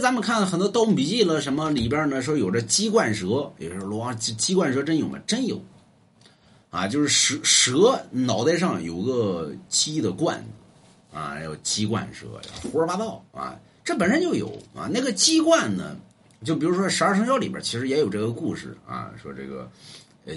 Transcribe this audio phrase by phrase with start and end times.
[0.00, 3.26] 咱们看很多《盗墓笔记》了，什么里边呢说有这鸡冠蛇，
[3.58, 5.18] 有时候罗鸡鸡冠蛇真有吗？
[5.26, 5.60] 真有，
[6.70, 12.26] 啊，就是蛇蛇脑袋上有个鸡的冠子，啊，有鸡冠蛇，
[12.62, 14.88] 胡说八道啊，这本身就有啊。
[14.92, 15.96] 那个鸡冠呢，
[16.44, 19.70] 就比如说十二生肖里边其实也有这个故事啊，说这个
[20.26, 20.34] 呃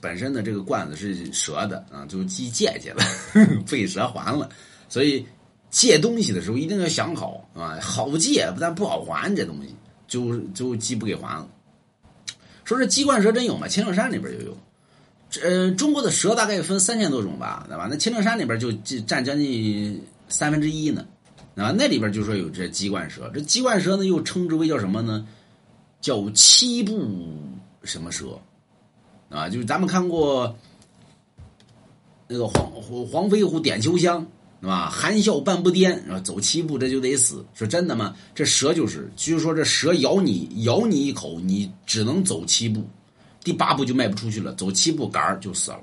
[0.00, 3.02] 本身的这个冠子是蛇的啊，就鸡借去了，
[3.70, 4.48] 被蛇还了，
[4.88, 5.26] 所以。
[5.70, 9.74] 借东西的时候一定要想好啊，好借但不好还，这东西
[10.06, 11.48] 就就鸡不给还了。
[12.64, 13.68] 说这鸡冠蛇真有吗？
[13.68, 14.56] 青城山里边就有。
[15.42, 17.86] 呃，中国的蛇大概分三千多种吧，对吧？
[17.90, 21.06] 那青城山里边就占将近三分之一呢，
[21.54, 23.30] 啊，那里边就说有这鸡冠蛇。
[23.34, 25.26] 这鸡冠蛇呢，又称之为叫什么呢？
[26.00, 26.98] 叫七步
[27.82, 28.38] 什么蛇？
[29.28, 30.56] 啊，就是咱们看过
[32.26, 32.70] 那个黄
[33.10, 34.26] 黄飞虎点秋香。
[34.60, 34.90] 是吧？
[34.90, 37.44] 含笑半步颠，走七步这就得死。
[37.54, 38.14] 说真的吗？
[38.34, 42.82] 这蛇就是，据说这蛇咬你，咬你一口，你只能走七步，
[43.44, 45.80] 第八步就迈不出去了，走七步杆儿就死了。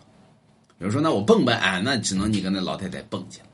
[0.80, 3.46] 有人说那我蹦呗，哎，那只能你跟那老太太蹦去了。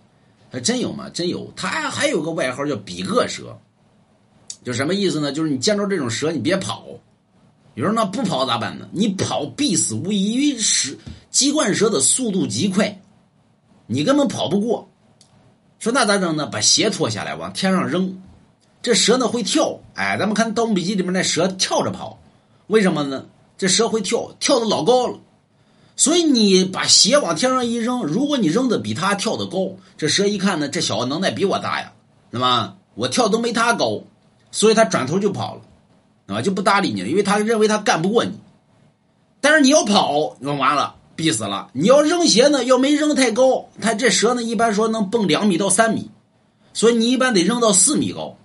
[0.50, 1.08] 还真有吗？
[1.10, 1.54] 真有。
[1.56, 3.56] 他还有个外号叫比恶蛇，
[4.64, 5.32] 就什么意思呢？
[5.32, 6.88] 就是你见着这种蛇，你别跑。
[7.76, 8.90] 有人说那不跑咋办呢？
[8.92, 10.94] 你跑必死无疑，因为蛇
[11.30, 13.02] 鸡冠蛇的速度极快，
[13.86, 14.91] 你根本跑不过。
[15.82, 16.46] 说那咋整呢？
[16.46, 18.22] 把鞋脱下来往天上扔，
[18.84, 19.80] 这蛇呢会跳。
[19.96, 22.20] 哎，咱们看《盗墓笔记》里面那蛇跳着跑，
[22.68, 23.26] 为什么呢？
[23.58, 25.18] 这蛇会跳，跳的老高了。
[25.96, 31.94] 所以你把鞋往天上一扔，如果你扔的比他跳的高，这蛇一看呢，这小子能耐比我大呀，
[32.30, 34.04] 那么我跳都没他高，
[34.52, 35.62] 所以他转头就跑了，
[36.36, 38.34] 啊，就不搭理你了，因为他认为他干不过你。
[39.40, 40.98] 但是你要跑，那完了。
[41.22, 41.70] 逼死了！
[41.74, 46.10] 你要扔鞋呢，要没扔太高，它这蛇呢，一般说能蹦两米到三米，
[46.74, 48.40] 所以你一般得扔到四米高，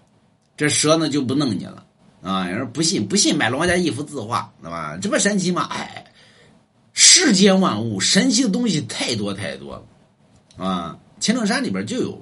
[0.58, 1.86] 这蛇呢就不弄你了
[2.22, 2.50] 啊！
[2.50, 4.98] 有人不信，不信买王家一幅字画，对吧？
[5.00, 5.66] 这不神奇吗？
[5.70, 6.04] 哎，
[6.92, 10.98] 世间万物神奇的东西太多太多了啊！
[11.18, 12.20] 青城山里边就有